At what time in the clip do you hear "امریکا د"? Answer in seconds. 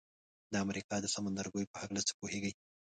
0.65-1.05